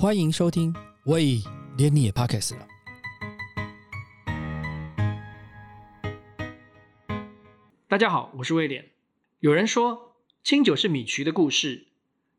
[0.00, 0.74] 欢迎收听。
[1.04, 1.42] 喂，
[1.76, 2.66] 连你也 Podcast 了。
[7.86, 8.92] 大家好，我是威廉。
[9.40, 11.88] 有人说清酒是米曲的故事。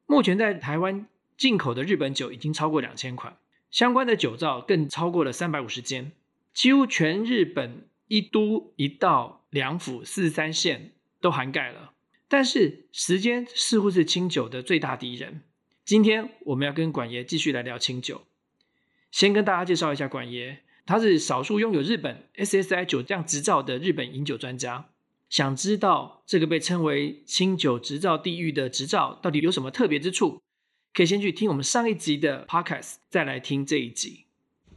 [0.08, 1.06] 目前在台湾
[1.38, 3.38] 进口的日本酒已经超过两千款，
[3.70, 6.14] 相关的酒造更超过了三百五十间，
[6.56, 11.94] 几乎全日本一都一道两府四三县都涵盖了。
[12.28, 15.44] 但是时间似乎是清酒的最大敌人。
[15.92, 18.22] 今天我们要跟管爷继续来聊清酒。
[19.12, 24.86] 先跟大家介绍一下管爷，他是少数拥有日本 SSI 酒酿执照的日本饮酒专家。
[25.30, 30.42] 想知道这个被称为清酒执照地狱的执照到底有什么特别之处？
[30.94, 34.28] 可以先去听我们上一集的 podcast，再来听这一集。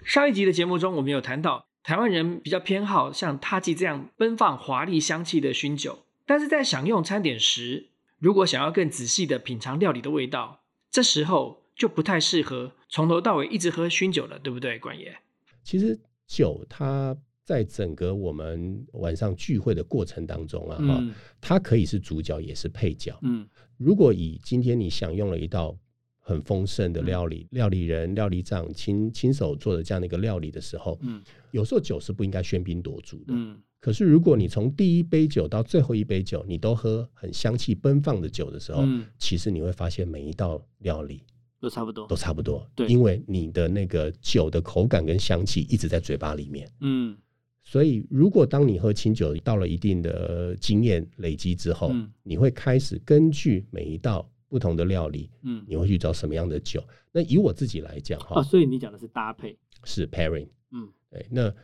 [0.03, 10.63] 上一集的节目中，我们有谈到台湾人比较偏好像塔吉这样奔放华丽香气的熏酒，但是在享用餐点时，如果想要更仔细的品尝料理的味道，
[10.95, 15.17] 这时候就不太适合从头到尾一直喝熏酒了，对不对，管爷？
[15.65, 17.17] 其实酒它。
[17.47, 21.05] 在整个我们晚上聚会的过程当中啊，哈，
[21.43, 23.15] 它可以是主角，也是配角。
[23.21, 25.77] 嗯，如果以今天你享用了一道
[26.19, 33.35] 很丰盛的料理，料理人、料理长亲亲手做的这样的一个料理的时候，嗯，有时候酒是不应该喧宾夺主的。
[33.35, 41.23] 嗯，可是如果你从第一杯酒到最后一杯酒，你都喝很香气奔放的酒的时候，嗯，其实你会发现每一道料理
[41.61, 42.67] 都差不多，都差不多。
[42.75, 46.67] 对，因为你的那个酒的口感跟香气一直在嘴巴里面。
[46.81, 47.15] 嗯。
[47.63, 56.83] 所以，如果当你喝清酒到了一定的经验累积之后，你会开始根据每一道不同的料理，嗯，你会去找什么样的酒。
[57.13, 61.27] 那以我自己来讲，哈，所以你讲的是搭配，是 pairing，嗯，对。
[61.31, 61.55] 那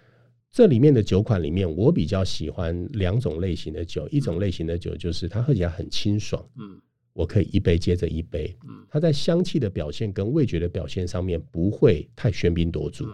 [0.50, 6.80] 这里面的酒款里面，我比较喜欢两种类型的酒，一种类型的酒就是它喝起来很清爽，嗯，
[7.12, 13.06] 我可以一杯接着一杯，嗯，它在香气的表现跟味觉的表现上面不会太喧宾夺主。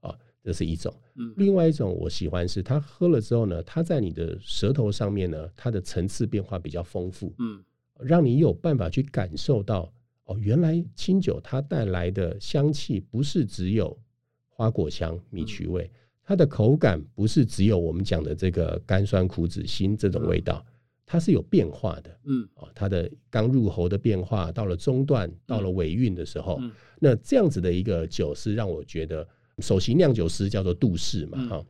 [0.00, 7.62] 啊这是一种，嗯，另外一种我喜欢是，它喝了之后呢，它在你的舌头上面呢，它的层次变化比较丰富，嗯，
[8.00, 9.94] 让你有办法去感受到，
[10.24, 13.96] 哦，原来清酒它带来的香气不是只有
[14.48, 15.88] 花果香、米曲味，
[16.24, 20.64] 它的口感不是只有我们讲的这个甘酸苦子辛这种味道，
[21.04, 26.60] 它是有变化的，嗯，哦，它的刚入喉的变化，到了中段，到了尾韵的时候，
[26.98, 29.26] 那这样子的一个酒是让我觉得。
[29.58, 31.64] 首席酿酒师叫做杜氏嘛，哈，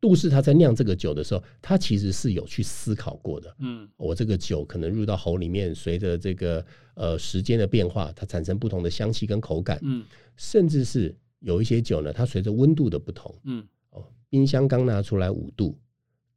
[0.00, 3.54] 杜氏他在酿这个酒的时候，他其实是有去思考过的。
[3.58, 6.64] 嗯，我这个酒可能入到喉里面，随着这个
[6.94, 9.78] 呃时间的变化，它产生不同的香气跟口感。
[9.82, 10.04] 嗯，
[10.36, 15.78] 甚至是有一些酒呢，它随着温度的不同，嗯，哦，冰箱刚拿出来五度，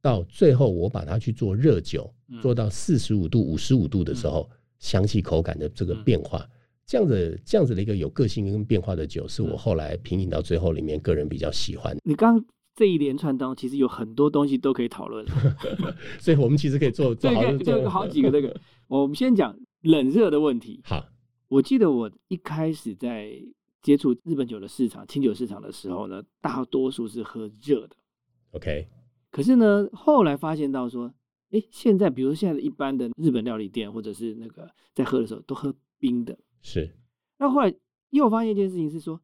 [0.01, 6.47] 到最后我把它去做热酒，做到四十五度、五十五度的时候，香气口感的这个变化。
[6.85, 11.97] 这样子这样子的一个有个性跟变化的酒，是我后来品饮到最后里面个人比较喜欢。
[12.03, 12.41] 你刚
[12.75, 15.25] 这一连串当中，其实有很多东西都可以讨论，
[16.19, 18.55] 所以我们其实可以做 做好做好几个这个。
[18.87, 20.79] 我们先讲冷热的问题。
[20.85, 21.05] 好，
[21.49, 23.33] 我记得我一开始在
[23.87, 27.95] 接触日本酒的市场、清酒市场的时候呢，大多数是喝热的。
[28.51, 28.85] OK，
[29.31, 31.09] 可是呢，后来发现到说，
[31.51, 36.37] 哎，现在比如现在的一般的日本料理店或者是那个在喝的时候都喝冰的。
[36.61, 36.93] 是，
[37.37, 37.73] 那后来
[38.09, 39.21] 又发现一件事情是说，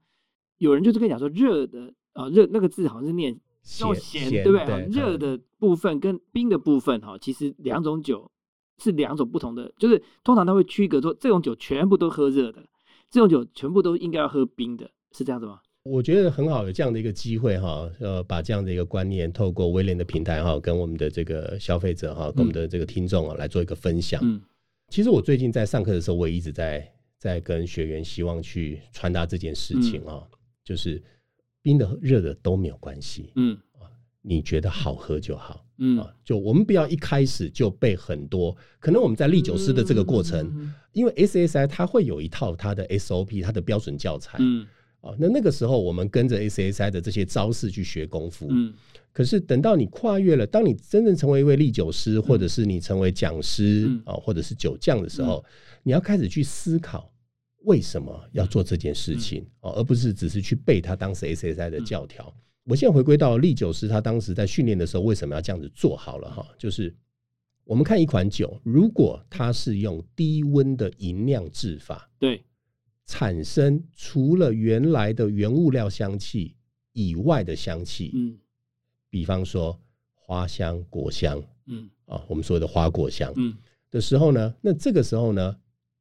[0.59, 4.87] 有人就是跟你讲说，热的啊热那个字好像是念咸，对不对？
[4.89, 8.31] 热的部分跟冰的部分哈，其实两种酒
[8.77, 12.65] 是两种不同的，就是通常他会区隔说，这种酒全部都喝热的，
[13.13, 15.61] 这种酒全部都应该要喝冰的，是这样子吗？
[15.83, 24.19] 我觉得很好，有这样的一个机会哈，呃，把这样的一个观念透过威廉的平台哈，跟我们的这个消费者哈，跟我们的这个听众啊来做一个分享。
[24.23, 24.41] 嗯，
[24.89, 26.91] 其实我最近在上课的时候，我也一直在。
[27.19, 30.27] 在跟学员希望去传达这件事情啊，
[30.61, 31.01] 就是
[31.61, 33.72] 冰的热的都没有关系，嗯啊，
[34.23, 35.99] 你觉得好喝就好，嗯。
[35.99, 44.65] 啊，就我们不要一开始就被很多，可能我们在立酒师的这个过程，因为 SSI 它会有一套它的 SOP，它的标准教材，嗯。
[45.01, 48.73] 啊，那那个时候我们跟着 SSI 的这些招式去学功夫，嗯，
[49.11, 55.43] 可是等到你跨越了，当你真正成为一位立酒师，或者是你成为讲师啊，或者是酒匠的时候，
[55.83, 57.09] 你要开始去思考。
[57.65, 62.33] 为什么要做这件事情哦，而不是只是去背他当时 SSI 的教条？
[62.65, 66.47] 我现在回归到利酒师，他当时在训练的时候为什么要这样子做好了哈？
[66.57, 66.95] 就是
[67.63, 72.43] 我们看一款酒，如果它是用低温的银酿制法，对，
[73.05, 76.55] 产生除了原来的原物料香气
[76.93, 78.37] 以外的香气，嗯，
[79.09, 79.79] 比方说
[80.13, 83.55] 花香、果香，嗯，啊，我们所谓的花果香，嗯
[83.91, 85.55] 的时候呢，那这个时候呢？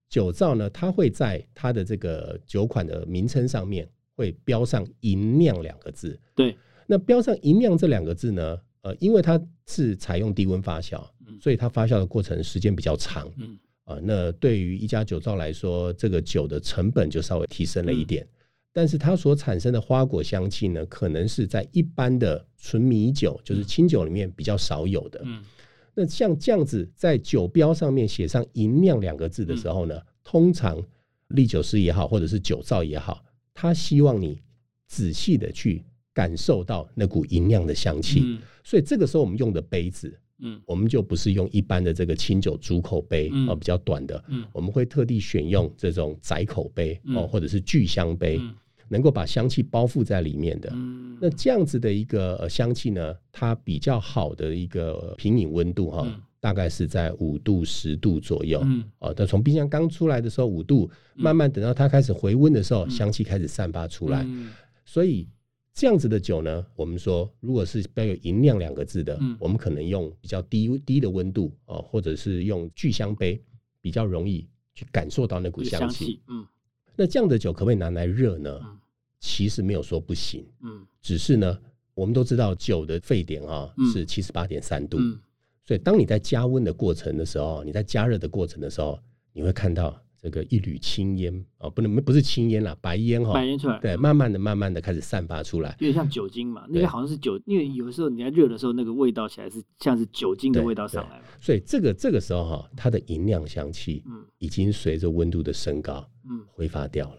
[0.09, 6.19] 酒造呢，它会在它的这个酒款的名称上面会标上“银酿”两个字。
[6.35, 6.57] 对，
[6.87, 11.05] 那标上“银酿”这两个字呢，呃，因为它是采用低温发酵，
[11.41, 13.31] 所以它发酵的过程时间比较长。
[13.37, 18.27] 嗯，啊，那对于一家酒造来说，这个酒的成本就稍微提升了一点。
[18.75, 25.21] 但是它所产生的花果香气呢，可能是在一般的纯米酒，就是清酒里面比较少有的。
[25.27, 25.45] 嗯，
[25.95, 30.83] 那像这样子在酒标上面写上“银酿”两个字的时候呢，通常
[31.29, 33.23] 利酒师也好，或者是酒造也好，
[33.55, 34.41] 他希望你
[34.87, 35.83] 仔细的去
[36.13, 38.21] 感受到那股银酿的香气。
[38.25, 48.41] 嗯，所以这个时候我们用的杯子，嗯，我们就不是用一般的这个清酒竹口杯啊，比较短的，嗯，我们会特地选用这种窄口杯哦，或者是聚香杯。
[48.89, 50.71] 能够把香气包覆在里面的，
[51.19, 56.07] 那这样子的一个香气呢，它比较好的一个品饮温度哈，
[56.43, 58.61] 大概是在五度十度左右。
[58.65, 64.27] 嗯，哦，那从冰箱刚出来的时候五度，慢慢等到它开始回温的时候，香气开始散发出来。
[64.85, 65.29] 所以
[65.73, 73.41] 这样子的酒呢，我们说如果是标有“银酿”两个字的，我们可能用比较低低的温度哦，或者是用聚香杯，
[73.81, 76.21] 比较容易去感受到那股香气。
[76.27, 76.45] 嗯，
[76.97, 78.61] 那这样的酒可不可以拿来热呢？
[79.21, 81.57] 其实没有说不行，嗯，只是呢，
[81.95, 84.99] 我们都知道酒的沸点啊是七十八点三度，
[85.65, 88.99] 所以当你在加温的过程的时候，你在加热的过程的时候，
[89.33, 107.19] 你会看到这个一缕青烟啊，不能不是青烟啦，白烟哈，白烟出来，对，慢慢的、慢慢的开始散发出来，有点像酒精嘛，那个好像是酒，因为有的时候你在热的时候，那个味道起来是像是酒精的味道上来所以这个这个时候哈，它的银酿香气，嗯，已经随着温度的升高，嗯，挥发掉了。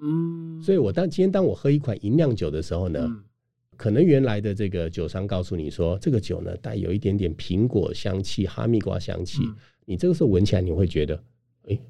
[0.00, 3.10] 嗯，所以我当今天当我喝一款银酿酒的时候呢，
[3.78, 9.42] 可能原来的这个酒商告诉你说，这个酒呢带有一点点苹果香气、哈密瓜香气，
[9.86, 11.22] 你这个时候闻起来你会觉得，
[11.68, 11.80] 哎，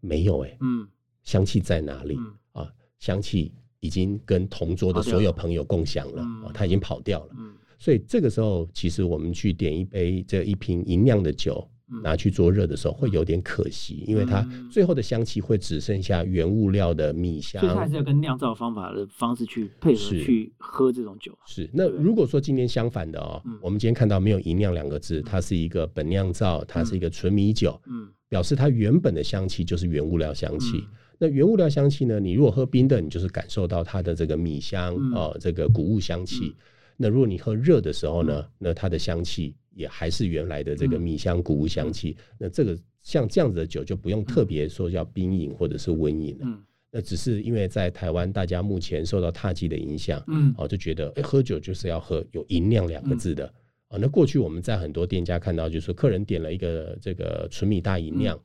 [0.00, 0.86] 没有哎，嗯，
[1.24, 2.16] 香气在哪里
[2.52, 2.72] 啊？
[3.00, 7.34] 香气已经跟同桌的所有朋友共享了啊，他已经跑掉了。
[7.36, 11.68] 嗯，所以这个时候其实我们去点一杯这一瓶银酿的酒。
[12.02, 14.40] 拿去做热的时候会有点可惜，因为它
[14.70, 17.60] 最后的香气会只剩下原物料的米香。
[17.60, 21.36] 所以还是要跟酿造方法的方式去配合去喝这种酒。
[21.46, 30.82] 是那如果说今天相反的哦，我们今天看到没有“银酿”两个字，它是一个本酿造，它是一个纯米酒，嗯，表示它原本的香气就是原物料香气。
[31.18, 32.18] 那原物料香气呢？
[32.18, 36.56] 你如果喝冰的，你就是感受到它的这个米香哦，这个谷物香气。
[36.96, 38.44] 那如果你喝热的时候呢？
[38.58, 39.54] 那它的香气。
[39.74, 46.46] 也还是原来的这个米香谷物香气，那这个像这样子的酒就不用特别说叫冰饮或者是温饮了。
[46.90, 53.44] 那只是因为在台湾，大家目前受到踏剂的影响，嗯，哦，就觉得哎，喝酒就是要喝有银酿两个字的。
[53.88, 53.98] 啊。
[54.00, 58.38] 那过去我们在很多店家看到，就是客人点了一个这个纯米大银酿，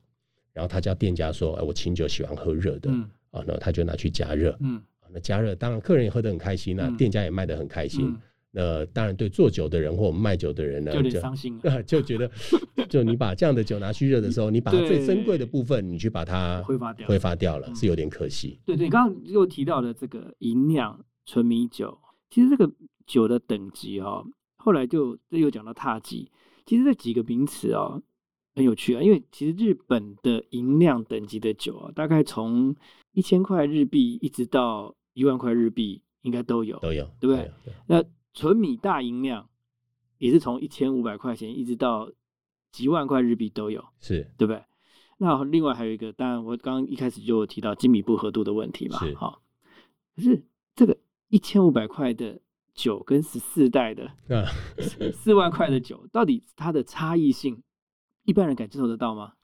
[0.52, 2.90] 然后他叫店家说，哎，我清酒喜欢喝热的，
[3.30, 8.16] 啊，那他就拿去加热，嗯，那加热，当然客人也喝得很开心那店家也卖得很开心。
[8.52, 12.28] 那当然，对做酒的人或我们卖酒的人呢，就伤心 就觉得，
[12.88, 18.58] 就你把这样的酒拿去热的时候，你把它最珍贵的部分，你去把它挥发掉，挥发掉了，是有点可惜。
[18.66, 21.96] 对对，刚刚又提到了这个银酿纯米酒，
[22.28, 22.68] 其实这个
[23.06, 24.26] 酒的等级哦，
[24.56, 26.30] 后来就又讲到踏级，
[26.66, 28.02] 其实这几个名词哦
[28.56, 32.74] 很有趣啊，因为其实日本的银酿等级的酒啊，大概从
[33.12, 37.48] 一千块日币一直到一万块日币，应该都有，都有，对不对？
[37.86, 39.48] 那纯米大银酿
[40.18, 42.10] 也是从一千五百块钱一直到
[42.72, 44.62] 几万块日币都有，是对不对？
[45.18, 49.42] 那另外还有一个，当然我刚刚一开始就提到精米不合度的问题嘛，是好。
[50.16, 50.42] 可是
[50.74, 50.96] 这个
[51.28, 52.40] 一千五百块的
[52.74, 54.10] 酒跟十四代的
[55.12, 57.62] 四万块的酒，到底它的差异性，
[58.24, 59.34] 一般人感受得到吗？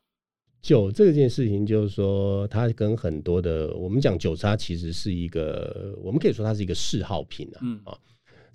[0.63, 7.99] 酒这件事情，就是说它跟很多的我们讲酒差，其实是一个，我们可以说它是一个嗜好品啊，嗯啊。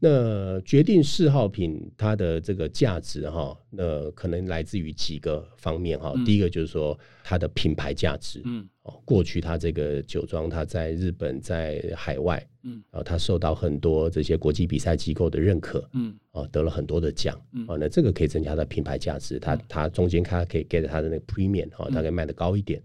[0.04, 6.12] 那决定嗜好品它的这个价值哈，那可能来自于几个方面哈。
[6.26, 22.82] 第一个就是说它的品牌价值，嗯，哦，过去它这个酒庄它在日本在海外，嗯，啊它受到很多这些国际比赛机构的认可，嗯，啊，得了很多的奖，嗯，哦，那这个可以增加它的品牌价值，它它中间它可以 get 它的那个 premium 哈，大概卖的高一点。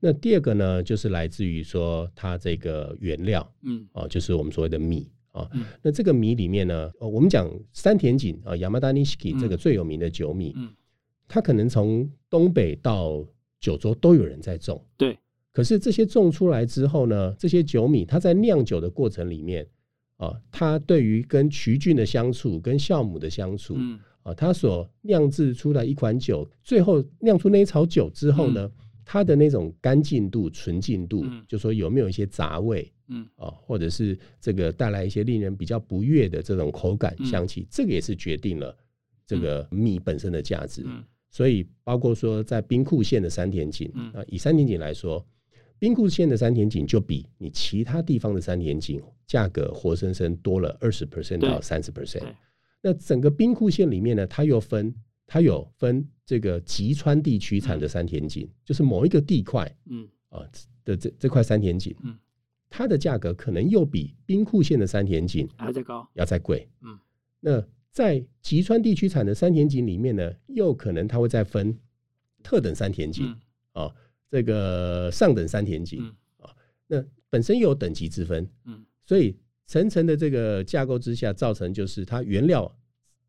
[0.00, 5.06] 那第二个呢，就是来自于说它这个原料，嗯，哦，就是我们所谓的米。
[5.38, 5.50] 啊，
[5.82, 10.70] 那这个米里面呢，呃我们讲山田锦啊，Yamada Nishiki 这个最有名的酒米，嗯，
[11.26, 13.24] 它可能从东北到
[13.60, 15.18] 九州都有人在种，对。
[15.52, 19.66] 可是这些种出来之后呢，这些酒米它在酿酒的过程里面
[20.16, 28.70] 啊，它对于跟曲菌的相处、跟酵母的相处，嗯，啊，它所酿制出来一款酒，最后酿出那一槽酒之后呢，
[29.04, 38.76] 它的那种干净度、纯净度，就说有没有一些杂味，嗯，啊，或者是这个带来一些令人比较不悦的这种口感、香气，这个也是决定了
[39.26, 40.86] 这个米本身的价值。
[41.30, 45.24] 所以，包括说在兵库县的山田锦，啊，以山田锦来说，
[45.78, 52.24] 兵库县的山田锦就比你其他地方的山田锦价格活生生多了二十 percent 到三十 percent。
[52.80, 54.94] 那整个兵库县里面呢，它又分，
[55.26, 60.08] 它有分这个吉川地区产的山田锦，就是某一个地块，嗯。
[60.30, 60.46] 啊
[60.84, 62.14] 的这这块山田锦，嗯，
[62.70, 66.98] 它的价格可能又比冰库县的山田锦还要再高，要再贵，嗯。
[67.40, 71.78] 那在吉川地区产的山田锦里面呢，又可能它会再分
[72.42, 73.34] 特等山田锦
[73.72, 73.94] 啊，
[74.30, 76.02] 这个上等山田锦
[76.38, 76.50] 啊，
[76.86, 79.36] 那本身又有等级之分，嗯，所以。
[79.70, 82.74] 层层的这个架构之下，造成就是它原料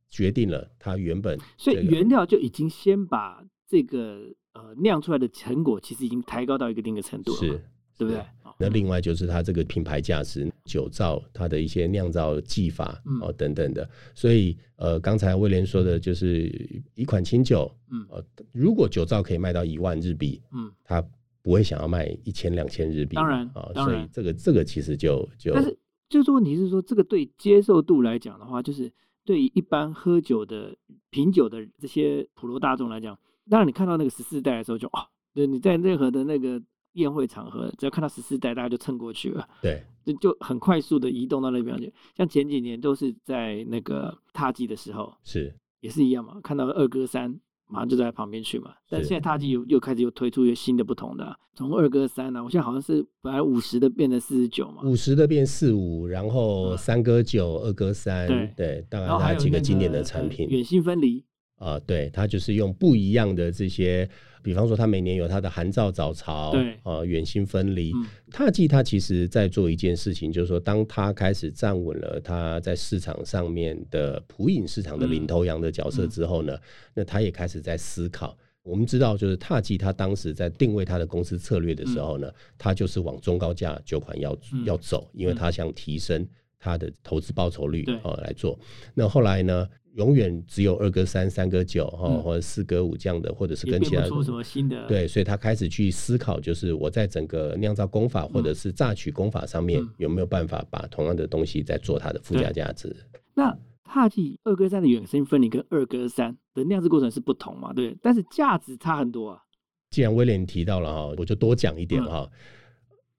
[0.09, 7.65] 决定了它原本，所以原料就已经先把这个呃酿出来的成果，其实已经抬高到一个定的程度了，是，
[7.99, 8.23] 对不对？
[8.57, 16.51] 那另外就是它这个品牌价值、酒造它的一些酿造技法哦等等的，所以呃，刚才威廉说的就是
[16.95, 21.01] 一款清酒，嗯，呃，如果酒造可以卖到一万日币，嗯，他
[21.41, 25.77] 不会想要卖一千两千日币，当然啊，所以这个这个其实就就但是。
[26.09, 28.91] 就是问题是说，这个对接受度来讲的话，就是
[29.23, 30.75] 对于一般喝酒的
[31.11, 33.15] 品酒的这些普罗大众来讲，
[33.47, 36.59] 当然你看到那个十四代的时候，就哦，对，你在任何的那个
[36.93, 41.93] 宴会场合，只要看到十四代，大家就蹭过去了，对， 就就很快速的移动到那边去。
[42.15, 47.39] 像前几年都是在那个踏季的时候，是也是一样嘛，看到二哥三。
[47.71, 61.23] 马上就在旁边去嘛，但现在踏迹又又开始又推出一个新的不同的，从二哥三呢，我现在好像是本来五十的变成四十九嘛，五十的变四五，然后三哥九，二哥三，对，当然还有几个经典的产品，远心分离。
[61.59, 64.09] 啊，对，它就是用不一样的这些，
[64.41, 67.93] 比方说，它每年有它的寒照早朝，对，啊，远心分离。
[68.31, 76.57] 踏迹它其实在做一件事情，就是说，当它开始站稳了它在市场上面的普饮市场的领头羊的角色之后呢，
[76.95, 78.35] 那它也开始在思考。
[78.61, 86.27] 我们知道，就是踏迹他当时在定位他的公司策略的时候呢，他就是往中高价酒款要要走，因为他想提升
[86.59, 88.59] 它的投资报酬率啊来做。
[88.93, 89.67] 那后来呢？
[89.95, 94.87] 永远只有二哥三、三哥九哈，或者四哥五这样的，或者是跟其他出什么新的？
[94.87, 102.95] 对，所以他开始去思考，就是我在整个酿造工法或者是榨取工法上面有没有办法把同样的东西再做它的附加价值。
[103.33, 107.73] 那帕季二哥三的远生分离跟二哥三的酿制过程是不同嘛？
[107.73, 109.41] 对，但是价值差很多啊。
[109.89, 112.29] 既然威廉提到了哈，我就多讲一点哈。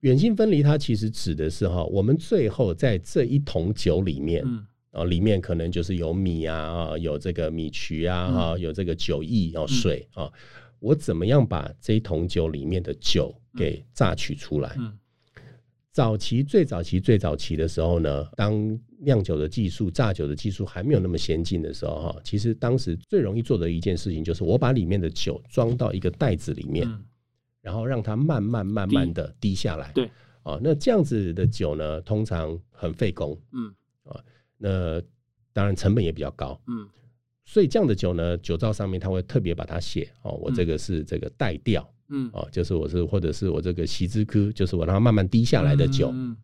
[0.01, 4.45] 远近分离它其实指的是哈，我们最后在这一桶酒里面。
[4.91, 10.29] 然后里面可能就是有米啊，啊，有这个米曲啊，哈，有这个酒液，然后水啊，
[10.79, 14.75] 我怎么样把这一桶酒里面的酒给榨取出来？
[15.93, 26.85] 早期最早期最早期的时候呢，当酿酒的技术、榨酒的技术还没有那么先进的时候，哈，其实当时最容易做的一件事情就是我把里面的酒装到一个袋子里面，
[27.61, 29.91] 然后让它慢慢慢慢的滴下来。
[29.93, 30.09] 对，
[30.43, 33.39] 哦，那这样子的酒呢，通常很费工。
[33.51, 34.19] 嗯，啊。
[34.57, 35.01] 那
[35.53, 36.87] 当然成本也比较高，嗯，
[37.45, 46.11] 所以这样的酒呢，酒造上面他会特别把它写哦，我这个是这个带调，嗯，哦，就是我是或者是我这个席之科，就是我让它慢慢滴下来的酒。
[46.13, 46.35] 嗯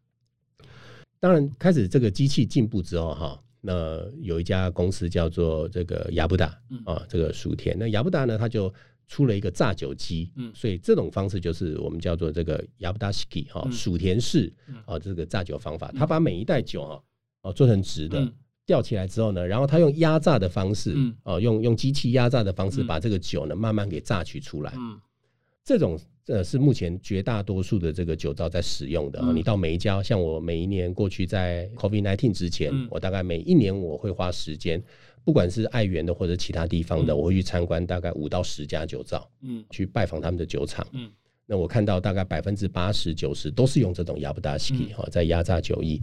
[1.19, 6.45] 当然，开始这个机器进步之后哈，那有一家公司叫做这个雅布达，
[6.85, 8.71] 啊，这个薯田，那雅布达呢，它就
[9.07, 14.53] 出了一个榨酒机，嗯，所以这种方式就是我们叫做这个 y a b d a s k i 哈，薯田式
[14.85, 17.03] 啊，这个榨酒方法，他把每一袋酒哈。
[17.43, 18.33] 哦，做成直的，
[18.65, 24.73] 吊起来之后呢，然后他用压榨的方式，哦，用用机器压榨的方式，把这个酒呢慢慢给榨取出来。
[24.75, 24.99] 嗯，
[25.67, 29.21] 这种呃是目前绝大多数的这个酒造在使用的。
[29.33, 34.81] 你到每一家，像我每一年过去在 COVID nineteen 之前，我大概每一年我会花时间，
[35.25, 40.87] 不管是爱媛的或者其他地方的，我会去参观大概五到十家酒造，嗯，去拜访他们的酒厂。
[40.93, 41.11] 嗯，
[41.45, 46.01] 那我看到大概百分之八十九十都是用这种亚布达西哈在压榨酒液。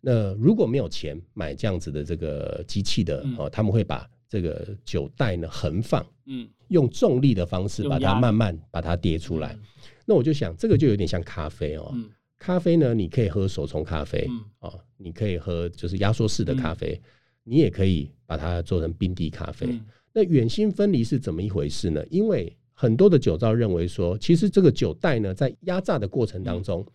[0.00, 9.58] 那如果没有钱买这样子的这个机器的哦，他们会把这个酒袋呢横放，嗯，用重力的方式把它慢慢把它叠出来。
[10.06, 11.94] 那我就想，这个就有点像咖啡哦。
[12.38, 14.28] 咖啡呢，你可以喝手冲咖啡，
[14.60, 17.00] 哦，你可以喝就是压缩式的咖啡，
[17.42, 19.80] 你也可以把它做成冰滴咖啡。
[20.12, 22.04] 那远心分离是怎么一回事呢？
[22.10, 26.86] 因为很多的酒造认为说，其实这个酒袋呢，在压榨的过程当中。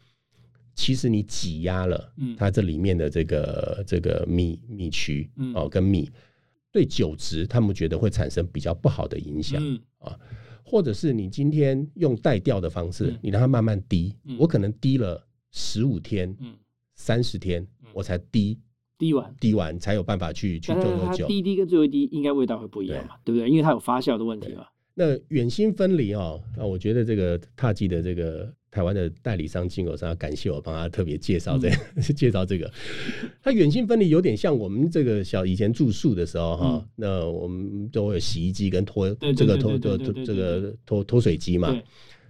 [0.75, 6.09] 其实你挤压了，它这里面的这个这个米米曲哦，跟米
[6.71, 9.61] 对酒质，他们觉得会产生比较不好的影响
[9.99, 10.17] 啊。
[10.63, 16.53] 或者是你今天用带调的方式，你让它慢慢滴，我可能滴了十五天，嗯，
[16.93, 18.59] 三十天，我才滴
[18.95, 21.25] 滴完，滴完才有办法去去做多久。
[21.25, 23.49] 滴滴跟最后一滴应该味道会不一样嘛，对不对？
[23.49, 24.67] 因为它有发酵的问题嘛。
[24.93, 31.69] 那远心分离哦，那我觉得这个踏迹的这个台湾的代理商进口商要感谢我帮他特别介绍这
[32.13, 32.71] 介绍这个，
[33.41, 41.75] 它远心分离有点像我们这个小以前住宿的时候哈，那我们都会有洗衣机跟脱这个脱脱脱这个脱脱水机嘛，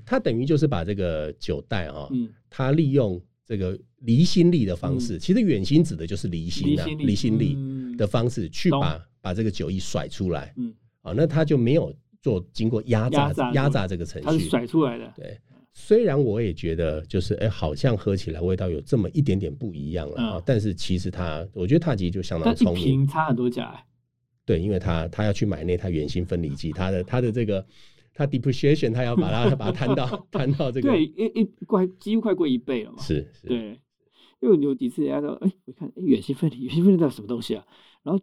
[0.06, 2.10] 它等于就是把这个酒袋哈，
[2.50, 7.58] 它利用这个离心力的方式，其实远心指的就是离心啊，离心力
[7.98, 11.94] 的方式去把把这个酒一甩出来，嗯，啊，那它就没有。
[12.22, 15.10] 做经过压榨压榨这个程序，它是甩出来的。
[15.16, 15.40] 对，
[15.74, 23.84] 虽然我也觉得就是哎，好像喝起来味道有这么一点点不一样了啊，但是其实它，我觉得它其实就相当聪明，差很多价。
[24.46, 27.64] 对，因为他他要去买那台原芯分离机，他的他的这个
[28.16, 32.98] 他 depreciation，他要把 它把它摊到摊到这个，对，一一快几乎快贵一倍了嘛。
[33.00, 33.80] 是，是对，
[34.40, 37.64] 因为有几次人家说，哎，我看远心分离，远心分离到什么东西啊？
[38.02, 38.20] 然后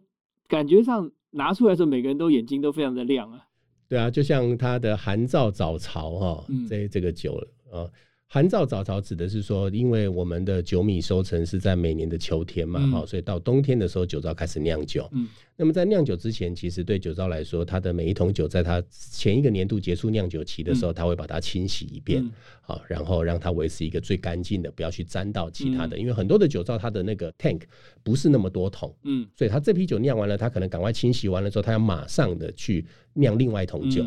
[0.49, 3.47] 感觉上拿出来的时候，每个人都眼睛都非常的亮啊。
[3.87, 7.41] 对啊，就像它的寒灶早朝哈，这这个酒
[7.71, 7.89] 啊。
[8.29, 15.07] 寒燥早朝指的是说，因为我们的酒米收成是在每年的秋天嘛，好，所以到冬天的时候，酒糟开始酿酒。
[15.13, 22.29] 嗯，那么在酿酒之前，其实对酒糟来说，它的每一桶酒在它前一个年度结束酿酒期的时候，它会把它清洗一遍，
[22.59, 25.97] 好，然后让它维持一个最干净的，不要去沾到其他的。
[25.97, 27.61] 因为很多的酒糟它的那个 tank
[28.03, 34.05] 不是那么多桶，嗯，所以它这批酒酿完了，它可能赶快清洗完了之后，它要马上的去酿另外一桶酒。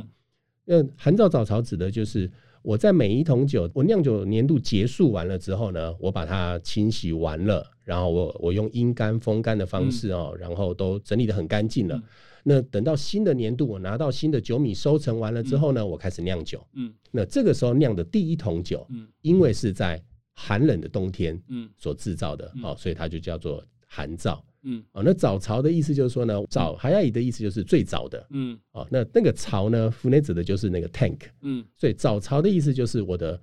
[0.67, 2.31] 那寒燥早朝指的就是。
[2.63, 12.01] 我在每一桶酒，我酿酒年度结束完了之后呢，我把它清洗完了，然后我我用阴干、风干的方式哦，然后都整理的很干净了。
[12.43, 16.67] 那等到新的年度，我拿到新的酒米收成完了之后呢，我开始酿酒。
[16.75, 20.03] 嗯，那这个时候酿的第一桶酒，嗯，因为是在
[20.35, 24.43] 寒冷的冬天，嗯，所制造的，哦，所以它就叫做寒造。
[24.63, 33.41] 嗯，哦，那早朝的意思就是说呢，早还要以的意思就是最早的，嗯，哦，那那个朝呢，福内指的就是那个 tank，嗯，所以早朝的意思就是我的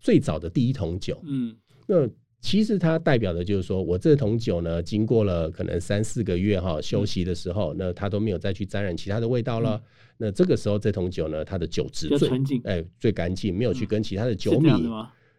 [0.00, 1.54] 最早的第一桶酒，嗯，
[1.86, 2.08] 那
[2.40, 9.80] 其实它代表的就是说我这桶酒呢，经过了可能三四个月哈休息的时候，那它都没有再去沾染其他的味道了，
[10.16, 14.70] 那这个时候这桶酒呢，它的酒质最纯净，哎，最干净，没有去跟其他的酒米。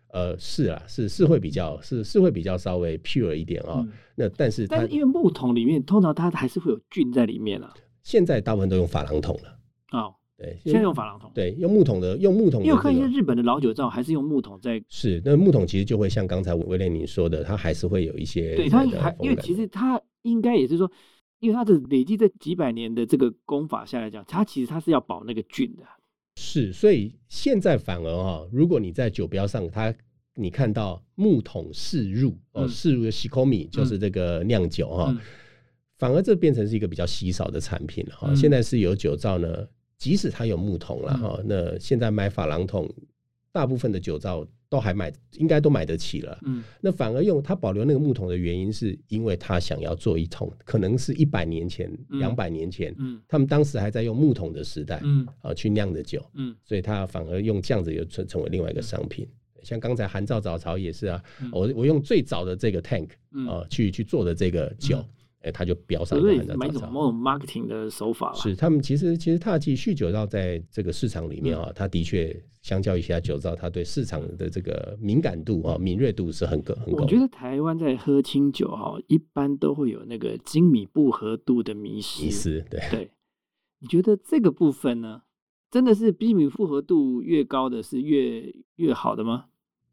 [0.09, 3.85] 呃，是啊，是是会比较是是会比较稍微 pure 一点啊。
[4.15, 7.73] 那但是但是因为木桶里面通常它还是会有菌在里面啊。
[8.03, 9.59] 现在大部分都用珐琅桶了。
[9.91, 11.29] 哦，对，现在用珐琅桶。
[11.35, 12.63] 对，用木桶的用木桶。
[12.63, 14.81] 因为看一些日本的老酒造还是用木桶在。
[14.87, 18.55] 是，那木桶其实就会像刚才威廉你说的，它还是会有一些。
[18.55, 20.89] 对，它还因为其实它应该也是说，
[21.39, 25.83] 因为它的累积这几百年的这个功法下来讲，它其实它是要保那个菌的。
[26.39, 29.91] 是，所以现在反而哈，如果你在酒标上，它
[30.35, 35.19] 你看到木桶试入哦，试入的西科米就是这个酿酒哈，
[35.97, 38.35] 反而这变成是一个比较稀少的产品了哈。
[38.35, 42.87] 现在是有酒造呢，即使它有木桶了哈，那现在买珐琅桶，
[43.51, 46.37] 大部分的酒造都还买，应该都买得起了。
[46.45, 59.27] 嗯，那反而用他保留那个木桶的原因，是因为他想要做一桶，可能是一百年前、两百年前，嗯，他们当时还在用木桶的时代，嗯，啊，去酿的酒，嗯，所以他反而用这样子又成成为另外一个商品。
[59.63, 63.09] 像刚才韩照早朝也是啊，我我用最早的这个 tank
[63.49, 65.03] 啊去去做的这个酒，
[65.41, 66.89] 哎，他就标上韩照早朝。
[66.89, 77.03] 某种 marketing 的手法是他们其实其实踏迹酗酒造在这个市场里面啊，它的确相较于其他酒造，它对市场的这个敏感度啊敏锐度是很高很高。
[77.03, 82.25] 我觉得台湾在喝清酒哈，一般都会有那个精米不合度的迷失。
[82.25, 83.11] 迷失，对对。
[83.79, 85.21] 你觉得这个部分呢，
[85.69, 89.45] 真的是精米复合度越高的是越越好的吗？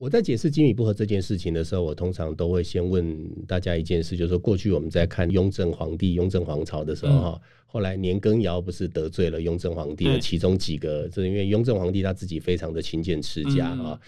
[0.05, 13.99] 我在解释金米不合这件事情的时候，我通常都会先问大家一件事，就是说过去我们在看雍正皇帝、雍正皇朝的时候，哈，后来年羹尧不是得罪了雍正皇帝的其中几个，是因为雍正皇帝他自己非常的勤俭持家啊，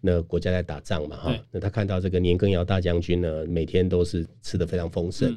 [0.00, 5.36] 那国家在打仗嘛，哈，那他看到这个年羹尧大将军呢，每天都是吃的非常丰盛，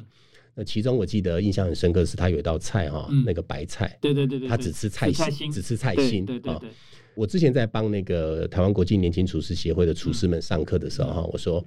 [0.54, 6.70] 那其中我记得印象很深刻是他有一道菜哈，那个白菜，对对对对，他只吃菜心，只吃菜心，对对对。
[7.16, 11.64] 我之前在帮那个台湾国际年轻厨师协会的厨师们上课的时候哈，我说，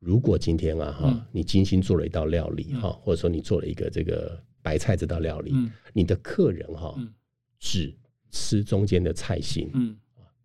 [0.00, 5.54] 如果今天啊哈，你精心做了一道料理哈，或者说你做了一个这个白菜这道料理，
[5.92, 6.96] 你的客人哈
[7.58, 7.94] 只
[8.30, 9.96] 吃中间的菜心，嗯，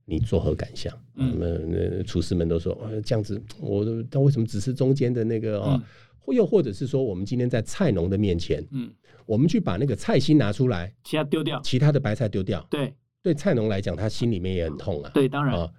[0.05, 0.95] 你作何感想？
[1.13, 5.83] 那那厨师们都说，这样子，我他为什么只吃中间的那个啊？
[6.12, 8.93] 或又或者是说，我们今天在菜农的面前，嗯，
[9.25, 12.93] 我们去把那个菜心拿出来，其他丢掉，其他的白菜丢掉，对。
[13.23, 15.09] 对菜农来讲，他心里面也很痛啊。
[15.13, 15.71] 对，当然啊。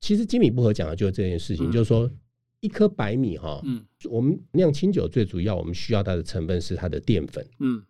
[0.00, 2.10] 其实金米不合讲的就是这件事情，就是说
[2.58, 7.80] 一颗白米哈，嗯，我们酿清酒最主要我们需要它的成分是它的淀粉，嗯，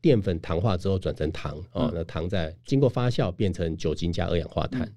[0.00, 4.92] 淀粉糖化之后转成糖啊，那糖在经过发酵变成酒精加二氧化碳。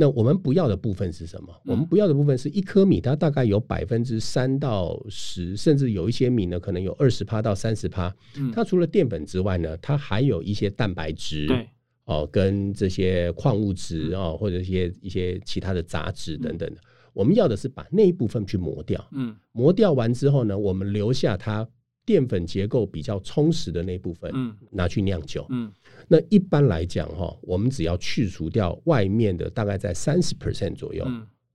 [0.00, 1.52] 那我们不要的部分是什么？
[1.64, 8.14] 我们不要的部分是一颗米，它大概有百分之三到十，甚至有一些米呢，可能有二十帕到三十帕。
[8.54, 11.68] 它除了淀粉之外呢，它还有一些蛋白质，对，
[12.04, 16.80] 哦，跟这些矿物质啊，或者一些一些其他的杂质等等的。
[17.12, 21.68] 我们要的是把那一部分去磨掉，嗯，磨掉完之后呢，我们留下它
[22.08, 25.70] 淀粉结构比较充实的那部分，嗯，拿去酿酒，嗯。
[26.08, 31.06] 那一般来讲哈，我们只要去除掉外面的大概在三十 percent 左右，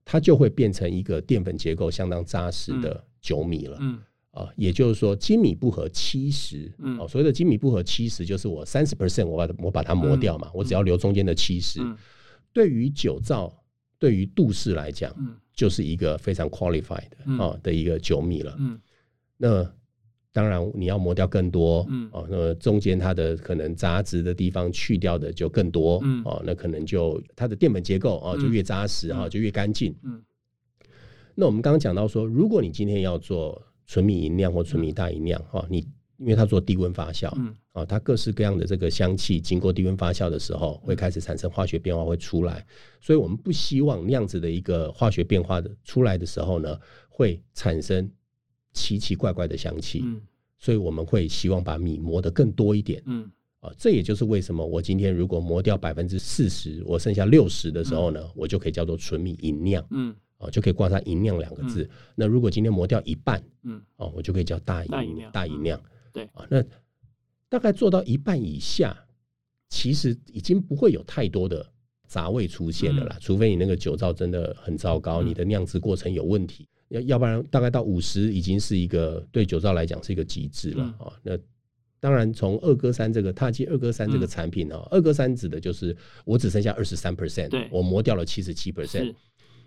[0.04, 3.78] 它就会变成一个淀粉结构相当扎实的酒米了。
[3.80, 3.98] 嗯
[4.30, 11.80] 啊，也就是说精米不合七十，哦，所谓的精米不合七十，就是我三十 percent 我把我把它磨掉嘛，我只要留中间的七十。
[12.52, 13.52] 对于酒造，
[13.98, 15.12] 对于度氏来讲，
[15.52, 18.54] 就是一个非常 qualified 的啊的一个酒米了。
[18.60, 18.80] 嗯，
[19.36, 19.68] 那。
[20.34, 30.20] 当然，你要磨掉更多，嗯，哦，那中间它的可能杂质的地方去掉的就更多，嗯，哦，那可能就它的淀粉结构啊就越扎实啊就越干净，嗯。
[31.36, 35.86] 那我们刚刚讲到说，如果你今天要做纯米银酿或纯米大银酿，哈，你
[36.18, 42.66] 因为它做低温发酵，嗯，啊，它各式各样的这个香气经过低温发酵的时候，会开始产生化学变化会出来，
[43.00, 46.76] 所以我们不希望那样子的一个化学变化的出来的时候呢，
[47.08, 48.10] 会产生。
[48.74, 50.20] 奇奇怪怪的香气，嗯，
[50.58, 61.88] 所以我们会希望把米磨得更多一点，嗯，啊，这也就是为什么我今天如果磨掉百分之四十，我剩下六十的时候呢，我就可以叫做纯米银酿，嗯，啊，就可以挂上银酿两个字。
[62.14, 65.80] 那如果今天磨掉一半，嗯，哦，我就可以叫大银酿，大银酿，
[66.12, 66.62] 对，啊，那
[67.48, 69.06] 大概做到一半以下，
[69.68, 71.64] 其实已经不会有太多的
[72.08, 76.66] 杂味出现了啦，除非你那个酒造真的很糟糕，你的酿制过程有问题。
[76.88, 81.12] 要要不然大概到五十已经是一个对酒造来讲是一个极致了啊。
[81.22, 81.38] 那
[82.00, 89.14] 当然从二哥三这个踏基二哥三这个产品啊，二哥三指的就是我只剩下二十三 percent，我磨掉了七十七 percent，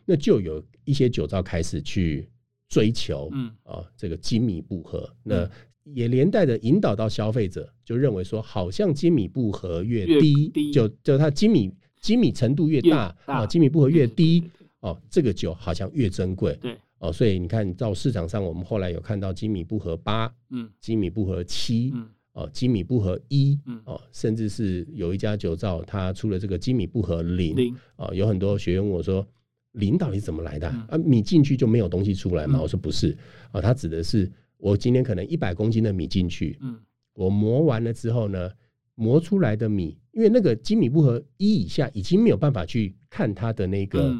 [0.06, 2.30] 那就有一些酒造开始去
[2.70, 5.50] 追求，嗯啊这个精米不合，那
[5.84, 14.44] 也连带的引导到消费者就认为说，好像精米不合越低，就就它精米精米程度越大啊，精米不合越低
[14.82, 16.54] 哦，这个酒好像越珍贵。
[16.62, 16.78] 对。
[17.00, 29.26] 哦，所以你看到市场上，我们后来有看到基米不合八，嗯，基米不合七，嗯，哦，基米不合一，嗯，哦，甚至是有一家酒造，它出了这个基米不合零，零，哦，有很多学员问我说，
[29.74, 30.68] 零到底怎么来的？
[30.68, 32.60] 啊，米进去就没有东西出来吗？
[32.60, 33.16] 我说不是，
[33.52, 36.80] 啊，它指的是我今天可能一百公斤的米进去，嗯，
[37.14, 38.52] 我磨完了之后呢，
[38.96, 44.12] 磨出来的米，因为那个基米不合一以下已经没有办法去看它的那个。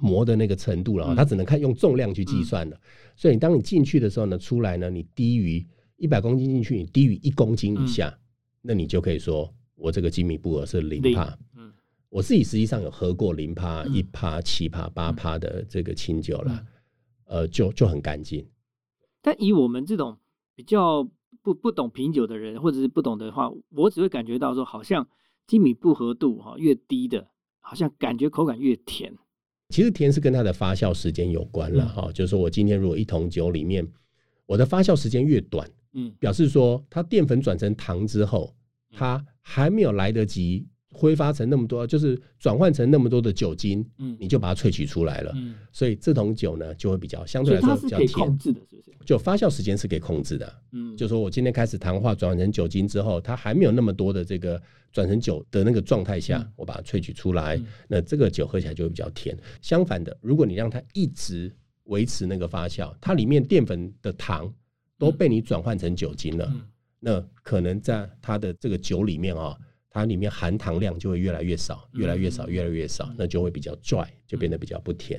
[0.00, 2.78] 磨的那个程度了，它只能看用重量去计算了。
[3.14, 8.16] 所以你当你进去的时候呢，出来呢，你低于一百公斤进去，你低于一公斤以下，
[8.60, 11.38] 那你就可以说我这个精米布尔是零帕。
[11.56, 11.72] 嗯，
[12.10, 16.66] 我自己实际上有喝过零帕、一帕、七帕、八帕的这个清酒了，
[17.24, 18.46] 呃，就就很干净。
[19.22, 20.18] 但以我们这种
[20.54, 21.08] 比较
[21.42, 25.08] 不不懂品酒的人，或者是不懂的话，我只会感觉到说，好像
[25.46, 27.28] 精米布合度哈越低的，
[27.60, 29.14] 好像感觉口感越甜。
[29.68, 33.86] 其实甜是跟它的发酵时间有关了哈，就是说我今天如果一桶酒里面，
[34.46, 38.54] 我的发酵时间越短，嗯，表示说它淀粉转成糖之后，
[38.92, 40.66] 它还没有来得及。
[40.88, 48.08] 挥发成那么多，就是转换成那么多的酒精，嗯，你就把它萃取出来了，嗯，所以这桶酒呢就会比较相对来说比较甜。
[48.12, 48.92] 控制的是不是？
[49.06, 54.60] 就发酵时间是可以控制的，嗯，就说我今天开始糖化转换成酒精之后，它还没有那么多的这个
[54.92, 59.34] 转成酒的那个状态下，我把它萃取出来，那这个酒喝起来就会比较甜。
[59.62, 61.50] 相反的，如果你让它一直
[61.84, 64.52] 维持那个发酵，它里面淀粉的糖
[64.98, 66.52] 都被你转换成酒精了，
[67.00, 69.56] 那可能在它的这个酒里面啊。
[69.88, 75.18] 它里面含糖量就会越来越少，越来越少，越来越少，那就会比较 dry，就变得比较不甜。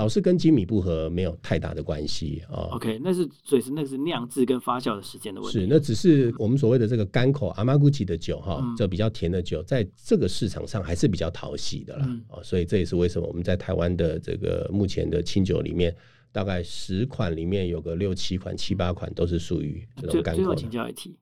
[0.00, 2.72] 倒是跟精米不合没有太大的关系啊。
[2.72, 5.60] OK，那是所以是那是酿制跟发酵的时间的问题。
[5.60, 12.08] 是，那只是我们所谓的这个干口阿玛古吉的酒哈，这比较甜的酒，在这个市场上还是比较讨喜的啦。
[12.30, 15.94] 啊，所以这也是为什么我们在台湾的这个目前的清酒里面，
[16.32, 20.54] 大概十款里面有个六七款、七八款都是属于这种干口。
[20.54, 21.18] 请教一题。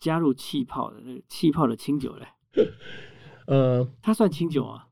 [0.00, 2.26] 加入气泡的那个气泡的清酒嘞，
[3.46, 4.85] 呃，它算清酒啊？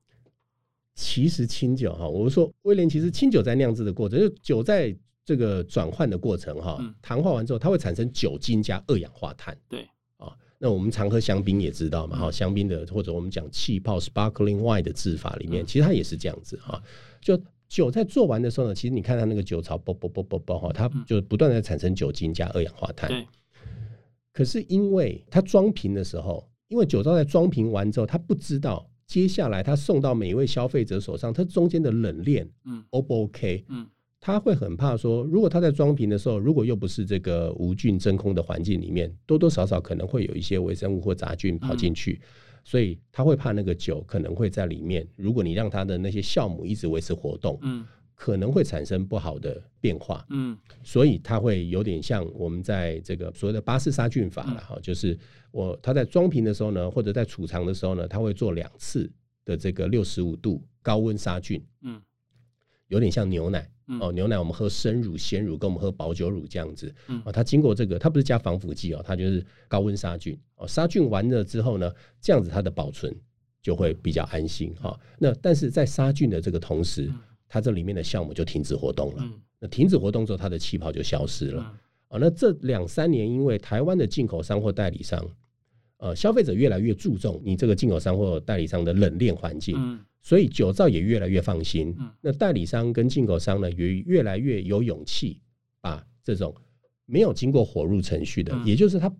[1.15, 4.93] 其实清酒哈，我们说威廉，其实清酒在酿制的过程，就酒在
[5.25, 9.57] 这个转换的过程哈，糖化完之后，它会产生酒精加二氧化碳。
[9.69, 16.83] 对啊，那我们常喝香槟也知道嘛，哈，香槟的或者我们讲气泡 sparkling wine 的制法里面，其实它也是这样子哈。
[17.21, 23.09] 就酒在做完的时候呢，其实你看它那个酒槽啵啵啵啵啵哈，它就不断的产生酒精加二氧化碳。
[23.09, 23.25] 对。
[24.33, 33.65] 可是因为它装瓶的时候，因为酒糟在装瓶完之后，它不知道接下来他送到每一位消费者手上，他中间的冷链，嗯，O 不 OK？
[33.69, 33.87] 嗯。
[34.21, 42.21] 他会很怕说，如果他在装瓶的时候，如果又不是这个无菌真空的环境里面，多多少少可能会有一些微生物或杂菌跑进去，
[42.65, 45.07] 所以他会怕那个酒可能会在里面。
[45.15, 47.87] 如果你让他的那些酵母一直维持活动，嗯，
[48.25, 55.19] 可能会产生不好的变化，嗯，所以它会有点像我们在这个所谓的巴氏杀菌法了哈，就是
[55.51, 59.13] 我它在装瓶的时候呢，或者在储藏的时候呢，它会做两次
[59.45, 62.01] 的这个六十五度高温杀菌，嗯，
[62.89, 63.69] 有点像牛奶。
[64.01, 66.91] 哦，牛奶我们喝生乳、鲜乳，跟我们喝保酒乳这样子。
[67.27, 70.35] 哦，它经过这个，它不是加防腐剂哦，它就是高温杀菌。
[70.57, 73.15] 哦，杀菌完了之后呢，这样子它的保存
[73.61, 74.99] 就会比较安心哈。
[75.19, 77.13] 那但是在杀菌的这个同时，
[77.55, 79.23] 它这里面的酵母就停止活动了。
[79.61, 81.73] 那停止活动之后，它的气泡就消失了。
[82.09, 85.25] 哦，那这两三年，因为台湾的进口商或代理商，
[85.99, 90.01] 呃，消费者越来越注重你这个进口商或代理商的冷链环境。
[90.21, 95.41] 所以酒造也越来越放心，那代理商跟进口商呢，也越来越有勇气
[95.81, 96.53] 把这种
[97.07, 99.15] 没有经过火入程序的，也就是它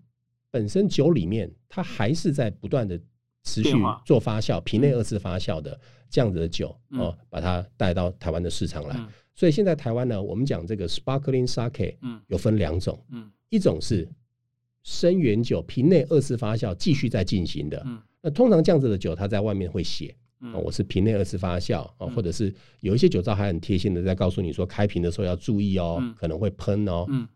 [0.51, 2.99] 本身酒里面它还是在不断的
[3.45, 3.71] 持续
[4.05, 5.79] 做发酵，瓶内二次发酵的
[6.09, 9.07] 这样子的酒哦，把它带到台湾的市场来。
[9.33, 14.05] 所以现在台湾呢，我们讲这个 sparkling sake，嗯，有分两种，嗯，一种是
[14.83, 20.13] 生源酒瓶内二次发酵继续在进行的，嗯，那通常这样子的酒，它在外面会写。
[20.39, 27.05] 啊，我是瓶内二次发酵啊，或者是有一些酒造还很贴心的在告诉你说，开瓶的时候要注意哦，可能会喷哦。
[27.07, 27.27] 嗯，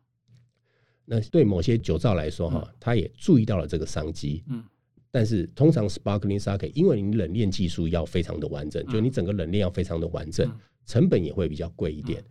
[1.05, 4.43] 那对某些酒造来说哈，他也注意到了这个商机。
[4.47, 4.63] 嗯，
[5.11, 10.49] 但是通常 sparkling sake，因为你冷链技术要非常的完整，就你整个冷链要非常的完整，
[10.85, 12.23] 成本也会比较贵一点。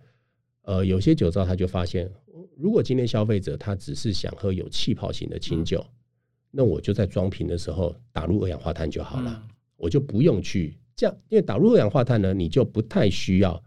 [0.63, 2.11] 呃，有些酒造他就发现，
[2.57, 5.85] 如果今天消费者他只是想喝有气泡型的清酒，
[6.51, 9.43] 那我就在装瓶的时候打入二氧化碳就好了。
[9.77, 13.63] 我就不用去这样，因为打入二氧化碳呢，你就不太需要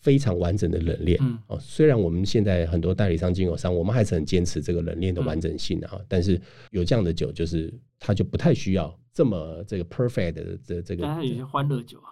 [0.00, 1.18] 非常完整的冷链。
[1.22, 6.00] 嗯哦，虽然我们现在很多代理商、进口商，我们还是很坚持这个冷链的完整性啊。
[6.08, 11.04] 但是有这样的酒，就是它就不太需要这么这个 perfect 的这这个。
[11.04, 12.10] 但它有些欢乐酒啊。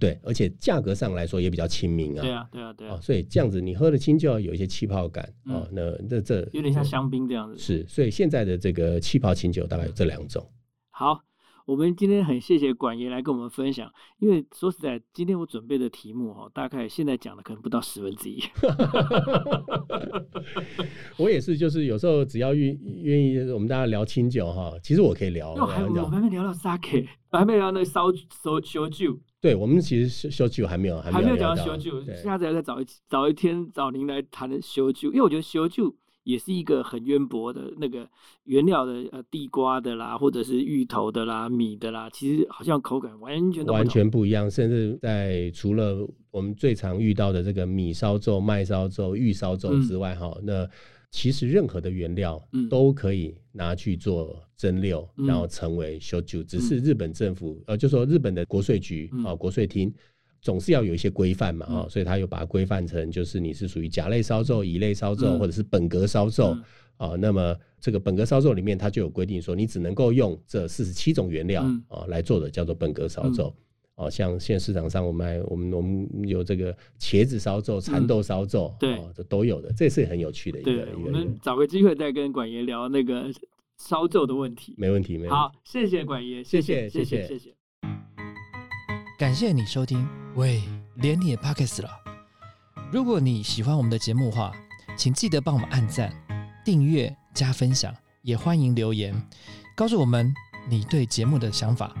[0.00, 2.22] 对，而且价格上来说也比较亲民啊。
[2.22, 3.00] 对啊，对啊，对啊。
[3.00, 5.66] 所以这样子，你喝的清就要有一些气泡感啊。
[5.72, 7.58] 那那这有点像香槟这样子。
[7.58, 10.44] 是，所以现在的这个气泡清酒大概有这两种。
[10.90, 11.20] 好。
[11.68, 18.42] 我们今天很谢谢管爷来跟我们分享，因为说实在，今天我准备的题目哈，大概现在讲的可能不到十分之一。
[21.18, 25.52] 我也是，就是有时候只要愿愿意，我们大家聊清酒哈，其实我可以聊。
[25.52, 29.20] 我还我还没聊到 sake，还没聊那烧烧烧酒。
[29.38, 35.94] 对，我们其实烧酒还没有，还没有讲到烧酒，下次要再找一找一天找您来谈的烧酒，因为我觉得烧酒。
[36.28, 38.06] 也是一个很渊博的那个
[38.44, 44.50] 原料的，呃，地瓜的啦，或者是芋头的啦，米的啦，其实好像口感完全完全不一样。
[44.50, 50.68] 甚至在除了我们最常遇到的这个米烧粥、麦烧粥、玉烧粥之外，哈，那
[51.10, 52.38] 其实任何的原料
[52.68, 56.44] 都可以拿去做蒸馏，然后成为烧酒。
[56.44, 59.90] 只是日本政府，呃，就说日本的国税局啊，国税厅。
[60.40, 66.56] 总是要有一些规范嘛，啊，所以他又把它规范成，就是你是属于甲类烧酎、乙类烧酎或者是本格烧酎
[66.96, 67.14] 啊。
[67.18, 73.52] 那么这个本格烧酎里面，它就有规定说，你只能够用这四十七种原料啊来做的，叫做本格烧酎。
[73.96, 80.86] 哦，像现在市场上我们还我们我们有这个茄子烧酎、蚕豆烧酎，对，这都有的，这是很有趣的一个。
[81.04, 83.28] 我们找个机会再跟管爷聊那个
[83.76, 84.72] 烧酎的问题。
[84.78, 85.34] 没问题，没问题。
[85.34, 87.57] 好，谢谢管爷，谢谢，谢谢，谢谢。
[89.18, 90.62] 感谢你收听，喂，
[90.94, 91.90] 连你也 pockets 了。
[92.92, 94.54] 如果你喜欢我们的节目话，
[94.96, 96.14] 请记得帮我们按赞、
[96.64, 99.12] 订阅、加分享，也欢迎留言
[99.74, 100.32] 告诉我们
[100.68, 101.92] 你对节目的想法，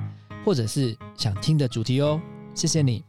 [0.44, 2.20] 或者是想听的主题哦。
[2.54, 3.02] 谢谢你。